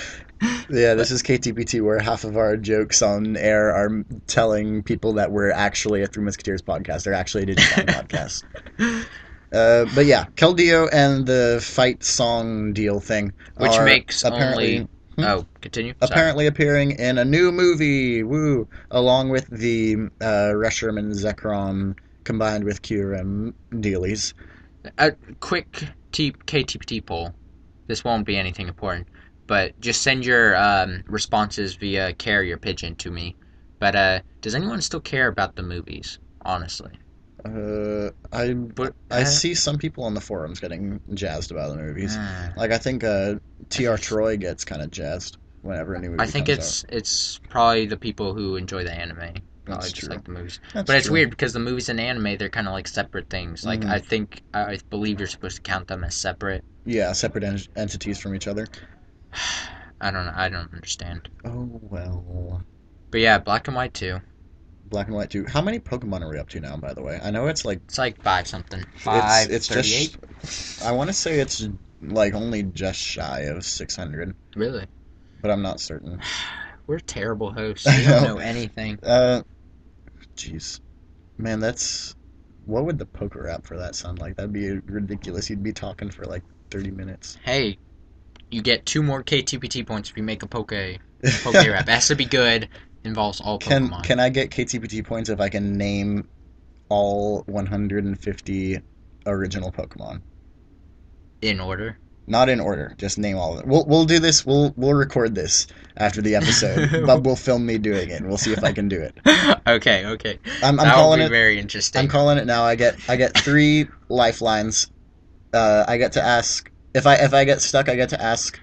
[0.70, 5.32] Yeah, this is KTPT, where half of our jokes on air are telling people that
[5.32, 7.04] we're actually a Three Musketeers podcast.
[7.04, 7.86] They're actually a Digimon
[8.78, 9.06] podcast.
[9.52, 14.88] Uh, but yeah, Keldeo and the fight song deal thing, Which makes apparently only-
[15.24, 15.94] Oh, continue.
[16.00, 16.10] Sorry.
[16.10, 18.22] apparently appearing in a new movie.
[18.22, 18.68] Woo!
[18.90, 24.34] Along with the uh, Reshiram and Zekrom combined with Kyurem dealies.
[24.98, 27.34] A quick T- KTPT poll.
[27.86, 29.08] This won't be anything important,
[29.46, 33.36] but just send your um, responses via carrier pigeon to me.
[33.78, 36.18] But uh, does anyone still care about the movies?
[36.42, 36.92] Honestly,
[37.44, 41.82] Uh, I but I uh, see some people on the forums getting jazzed about the
[41.82, 42.16] movies.
[42.16, 43.36] uh, Like I think uh,
[43.70, 47.86] Tr Troy gets kind of jazzed whenever a new movie I think it's it's probably
[47.86, 49.16] the people who enjoy the anime.
[49.16, 50.16] Probably That's just true.
[50.16, 50.60] like the movies.
[50.74, 51.14] That's But it's true.
[51.14, 53.64] weird because the movies and anime they're kind of like separate things.
[53.64, 53.90] Like Mhm.
[53.90, 56.64] I think I believe you're supposed to count them as separate.
[56.84, 58.66] Yeah, separate en- entities from each other.
[60.00, 60.32] I don't know.
[60.34, 61.28] I don't understand.
[61.44, 62.62] Oh well.
[63.10, 64.20] But yeah, black and white too.
[64.90, 65.46] Black and white too.
[65.46, 66.76] How many Pokemon are we up to now?
[66.76, 68.84] By the way, I know it's like It's like five something.
[68.98, 70.84] Five it's, it's just.
[70.84, 71.66] I want to say it's
[72.02, 74.86] like only just shy of six hundred, Really?
[75.42, 76.20] but I'm not certain.
[76.88, 77.86] We're terrible hosts.
[77.98, 78.38] We don't know.
[78.38, 78.98] anything.
[79.02, 79.42] Uh,
[80.36, 80.80] jeez,
[81.38, 82.16] man, that's
[82.66, 84.36] what would the poke rap for that sound like?
[84.36, 85.48] That'd be ridiculous.
[85.48, 87.38] You'd be talking for like thirty minutes.
[87.44, 87.78] Hey,
[88.50, 90.72] you get two more KTPT points if you make a poke
[91.44, 91.88] poke rap.
[91.88, 92.68] It has to be good.
[93.04, 94.02] Involves all Can Pokemon.
[94.04, 96.28] can I get KTPT points if I can name
[96.88, 98.80] all 150
[99.26, 100.22] original Pokemon?
[101.42, 101.98] in order.
[102.26, 102.94] Not in order.
[102.98, 103.68] Just name all of them.
[103.70, 104.46] We'll we'll do this.
[104.46, 107.06] We'll we'll record this after the episode.
[107.06, 108.22] Bub will film me doing it.
[108.22, 109.16] We'll see if I can do it.
[109.66, 110.38] okay, okay.
[110.62, 111.28] I'm, I'm that calling it.
[111.30, 111.98] very interesting.
[112.00, 112.62] I'm calling it now.
[112.62, 114.90] I get I get three lifelines.
[115.52, 117.88] Uh, I get to ask if I if I get stuck.
[117.88, 118.60] I get to ask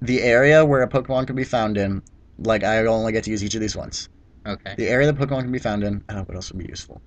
[0.00, 2.02] the area where a Pokemon can be found in.
[2.38, 4.08] Like I only get to use each of these once.
[4.46, 4.74] okay.
[4.76, 6.04] The area the Pokemon can be found in.
[6.08, 7.00] Oh, what else would be useful?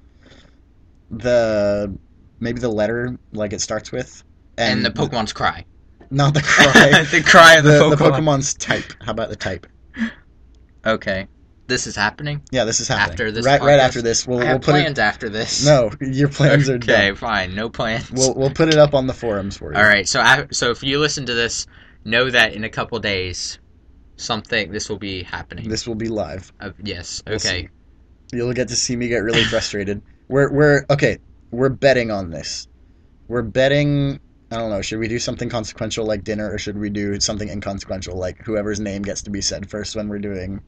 [1.12, 1.96] The
[2.40, 4.24] maybe the letter like it starts with,
[4.58, 5.66] And, the Pokemon's cry.
[6.12, 7.04] not the cry.
[7.12, 8.94] the cry of the, the, the Pokemon's type.
[9.02, 9.68] How about the type?
[10.86, 11.28] Okay.
[11.68, 12.42] This is happening?
[12.52, 13.12] Yeah, this is happening.
[13.12, 15.62] After this right, right after this, we'll I we'll have put plans after this.
[15.64, 15.66] it.
[15.70, 17.54] No, your plans are Okay, fine.
[17.54, 18.10] No plans.
[18.12, 19.78] We'll we'll put it up on the forums for you.
[19.78, 20.08] All right.
[20.08, 21.68] So I, so if you listen to this,
[22.06, 23.60] know that in a couple days,
[24.20, 25.70] something this will be happening.
[25.70, 26.52] This will be live.
[26.60, 27.24] Uh, yes.
[27.26, 27.64] We'll okay.
[27.64, 28.38] see.
[28.38, 30.02] You'll get to see me get really frustrated.
[30.28, 31.18] We're we're okay.
[31.52, 32.68] We're betting on this.
[33.28, 34.20] We're betting.
[34.52, 34.82] I don't know.
[34.82, 38.80] Should we do something consequential like dinner, or should we do something inconsequential like whoever's
[38.80, 40.62] name gets to be said first when we're doing,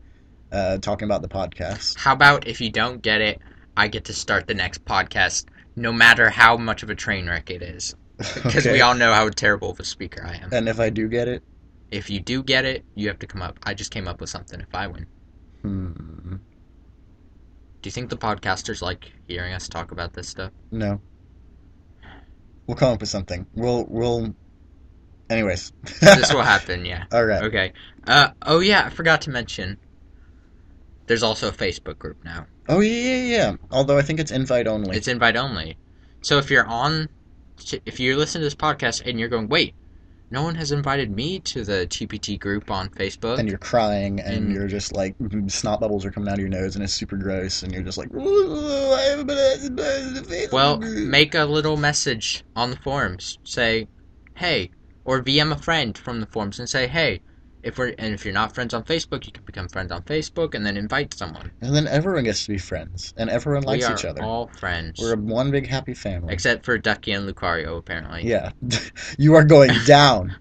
[0.51, 1.97] uh, talking about the podcast?
[1.97, 3.39] How about if you don't get it,
[3.75, 7.49] I get to start the next podcast, no matter how much of a train wreck
[7.49, 8.73] it is, because Okay.
[8.73, 10.49] we all know how terrible of a speaker I am.
[10.51, 11.43] And if I do get it,
[11.91, 13.59] If you do get it, you have to come up.
[13.63, 14.59] I just came up with something.
[14.59, 15.05] If I win,
[15.61, 16.35] hmm,
[17.81, 20.51] do you think the podcasters like hearing us talk about this stuff?
[20.71, 21.01] no.
[22.67, 23.45] We'll come up with something.
[23.53, 24.33] We'll we'll.
[25.29, 25.73] Anyways.
[25.99, 26.85] this will happen.
[26.85, 27.03] Yeah.
[27.11, 27.43] All right.
[27.43, 27.73] Okay.
[28.07, 28.29] Uh.
[28.43, 28.85] Oh yeah.
[28.85, 29.77] I forgot to mention.
[31.07, 32.45] There's also a Facebook group now.
[32.69, 33.55] Oh yeah, yeah, yeah.
[33.71, 34.95] Although I think it's invite only.
[34.95, 35.77] It's invite only.
[36.21, 37.09] So if you're on,
[37.85, 39.73] if you listen to this podcast and you're going, wait,
[40.31, 43.37] no one has invited me to the TPT group on Facebook.
[43.37, 45.15] and you're crying and And- you're just like
[45.47, 47.97] snot bubbles are coming out of your nose and it's super gross and you're just
[47.97, 49.69] like I haven't been to
[50.21, 53.37] the Facebook well, group." make a little message on the forums.
[53.43, 53.87] Say,
[54.35, 54.71] hey,
[55.05, 57.21] or VM a friend from the forums and say, hey,
[57.63, 60.55] if we're and if you're not friends on Facebook, you can become friends on Facebook
[60.55, 61.51] and then invite someone.
[61.61, 64.23] and then everyone gets to be friends and everyone likes we are each other.
[64.23, 66.33] all friends, we're a one big happy family.
[66.33, 68.23] Except for Ducky and Lucario, apparently.
[68.27, 68.51] yeah.
[69.17, 70.35] You are going down.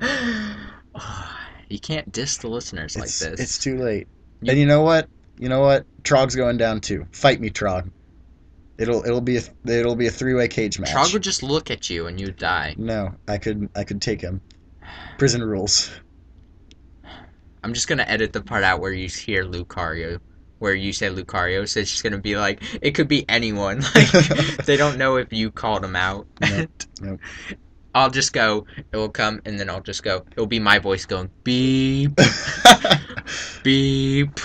[0.96, 3.40] Ah, you can't diss the listeners like it's, this.
[3.40, 4.06] it's too late.
[4.42, 5.08] You- and you know what?
[5.38, 5.84] You know what?
[6.04, 7.06] Trog's going down too.
[7.10, 7.90] Fight me Trog.
[8.78, 10.90] It'll it'll be a it'll be a three-way cage match.
[10.90, 12.74] Trog would just look at you and you'd die.
[12.78, 14.40] no I could I could take him.
[15.18, 15.90] Prison rules
[17.64, 20.20] I'm just gonna edit the part out where you hear Lucario,
[20.58, 21.66] where you say Lucario.
[21.66, 23.82] So it's just gonna be like it could be anyone.
[23.94, 26.26] Like they don't know if you called them out.
[26.40, 27.20] Nope, nope.
[27.94, 28.66] I'll just go.
[28.92, 30.24] It will come, and then I'll just go.
[30.32, 32.18] It'll be my voice going beep
[33.62, 34.40] beep.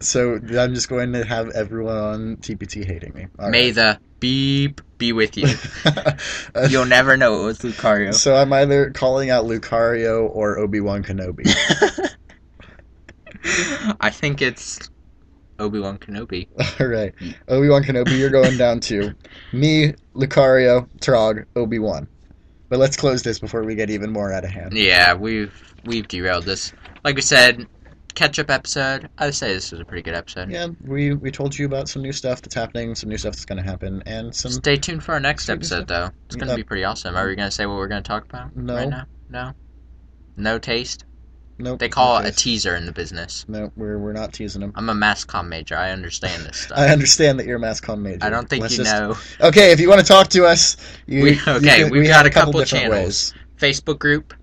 [0.00, 3.26] So I'm just going to have everyone on TPT hating me.
[3.38, 3.74] All May right.
[3.74, 5.48] the beep be with you.
[6.68, 8.12] You'll never know it was Lucario.
[8.14, 11.46] so I'm either calling out Lucario or Obi Wan Kenobi.
[14.00, 14.90] I think it's
[15.58, 16.48] Obi Wan Kenobi.
[16.80, 17.12] All right,
[17.48, 19.14] Obi Wan Kenobi, you're going down to
[19.52, 22.06] me, Lucario, Trog, Obi Wan.
[22.68, 24.72] But let's close this before we get even more out of hand.
[24.72, 25.52] Yeah, we've
[25.84, 26.72] we've derailed this.
[27.04, 27.66] Like we said,
[28.14, 29.10] catch up episode.
[29.18, 30.50] I'd say this was a pretty good episode.
[30.50, 33.44] Yeah, we we told you about some new stuff that's happening, some new stuff that's
[33.44, 36.08] going to happen, and some Stay tuned for our next episode, though.
[36.26, 36.56] It's going to Yeah.
[36.56, 37.14] be pretty awesome.
[37.14, 38.74] Are we going to say what we're going to talk about No.
[38.74, 39.04] right now?
[39.28, 39.52] No.
[40.38, 41.04] No taste.
[41.62, 41.78] Nope.
[41.78, 43.44] They call it a teaser in the business.
[43.48, 44.72] No, we're we're not teasing them.
[44.74, 45.76] I'm a mass comm major.
[45.76, 46.78] I understand this stuff.
[46.78, 48.18] I understand that you're a mass comm major.
[48.24, 49.16] I don't think Let's you just- know.
[49.48, 52.08] Okay, if you want to talk to us, you, We- you okay, can- we've we
[52.08, 53.32] got a couple different channels.
[53.32, 53.34] ways.
[53.58, 54.34] Facebook group.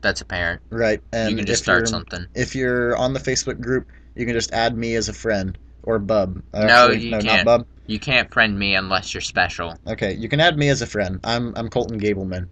[0.00, 0.62] That's apparent.
[0.70, 1.00] right?
[1.12, 2.26] And you can just if start you're, something.
[2.34, 5.98] If you're on the Facebook group, you can just add me as a friend or
[5.98, 6.40] Bub.
[6.54, 7.44] Uh, No, you no, can't.
[7.46, 7.66] not Bub.
[7.86, 9.76] You can't friend me unless you're special.
[9.88, 11.18] Okay, you can add me as a friend.
[11.24, 12.46] I'm I'm Colton Gableman.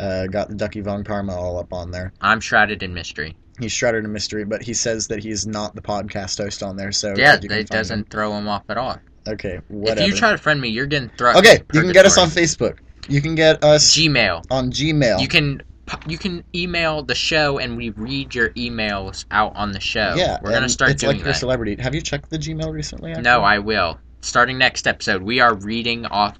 [0.00, 2.12] Uh, got the Ducky Von Karma all up on there.
[2.20, 3.36] I'm shrouded in mystery.
[3.58, 6.92] He's shrouded in mystery, but he says that he's not the podcast host on there.
[6.92, 8.96] So yeah, it doesn't throw him off at all.
[9.28, 10.00] Okay, whatever.
[10.00, 11.36] If you try to friend me, you're getting thrown.
[11.36, 12.78] okay, you can get us on Facebook.
[13.08, 14.46] You can get us Gmail.
[14.50, 15.20] on Gmail.
[15.20, 15.62] You can
[16.06, 20.14] you can email the show and we read your emails out on the show.
[20.16, 21.80] yeah, we're gonna start it's doing like your celebrity.
[21.82, 23.10] Have you checked the Gmail recently?
[23.10, 23.24] actually?
[23.24, 23.98] No, I will.
[24.22, 26.38] Starting next episode, we are reading off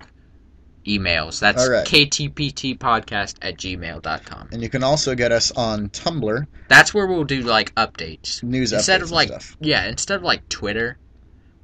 [0.86, 1.40] emails.
[1.40, 1.86] That's right.
[1.86, 4.48] ktptpodcast at gmail.com.
[4.52, 8.42] And you can also get us on Tumblr, That's where we'll do like updates.
[8.42, 9.56] news Instead updates of like stuff.
[9.60, 10.98] yeah, instead of like Twitter,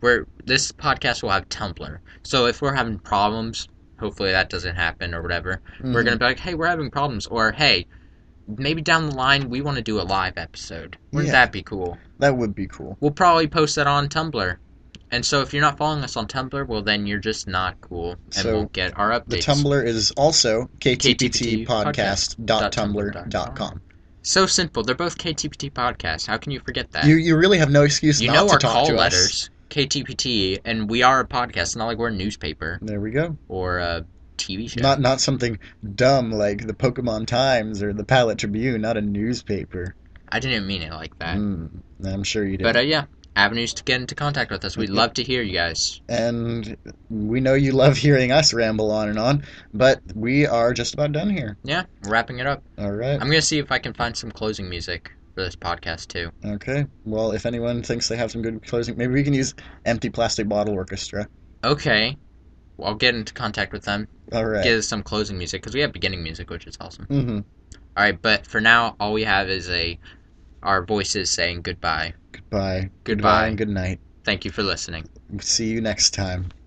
[0.00, 1.98] where this podcast will have Tumblr.
[2.22, 6.04] So if we're having problems, hopefully that doesn't happen or whatever, we're Mhm.
[6.04, 7.86] gonna be like, hey, we're having problems, or hey,
[8.46, 10.96] maybe down the line we want to do a live episode.
[11.12, 11.40] Wouldn't Yeah.
[11.40, 11.98] that be cool?
[12.18, 12.96] That would be cool.
[13.00, 14.56] We'll probably post that on Tumblr
[15.10, 18.16] And so if you're not following us on Tumblr, well then you're just not cool
[18.26, 19.28] and So, won't get our updates.
[19.28, 23.80] The Tumblr is also KTPT ktptpodcast.tumblr.com.
[24.22, 24.82] So simple.
[24.82, 26.26] They're both KTPT podcasts.
[26.26, 27.04] How can you forget that?
[27.04, 28.98] You you really have no excuse You not know to our call to us.
[28.98, 29.50] letters.
[29.70, 31.56] KTPT, and we are a podcast.
[31.62, 33.36] It's not like we're a newspaper There we go.
[33.48, 34.04] or a
[34.38, 34.80] TV show.
[34.80, 35.58] Not not something
[35.94, 39.94] dumb like the Pokemon Times or the Palette Tribune, not a newspaper.
[40.30, 41.36] I didn't mean it like that.
[41.36, 41.70] Mm,
[42.04, 42.64] I'm sure you did.
[42.64, 43.04] But uh, yeah,
[43.36, 44.76] avenues to get into contact with us.
[44.76, 46.00] We'd love to hear you guys.
[46.08, 46.76] and
[47.10, 51.12] we know you love hearing us ramble on and on, but we are just about
[51.12, 51.56] done here.
[51.62, 52.62] Yeah, wrapping it up.
[52.78, 53.14] All right.
[53.20, 56.30] I'm gonna see if I can find some closing music for this podcast too.
[56.44, 56.86] Okay.
[57.04, 60.48] Well, if anyone thinks they have some good closing, maybe we can use Empty Plastic
[60.48, 61.28] Bottle Orchestra.
[61.62, 62.16] Okay,
[62.78, 64.08] well, I'll get into contact with them.
[64.32, 64.64] All right.
[64.64, 67.06] Get us some closing music because we have beginning music, which is awesome.
[67.06, 67.38] Mm-hmm.
[67.96, 69.98] All right, but for now, all we have is a
[70.62, 72.14] our voices saying goodbye.
[72.50, 72.90] Goodbye.
[73.04, 73.46] Goodbye.
[73.48, 74.00] and good night.
[74.24, 75.08] Thank you for listening.
[75.40, 76.50] See you next time.